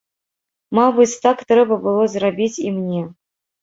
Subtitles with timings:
[0.79, 3.09] Мабыць, так трэба было зрабіць і мне.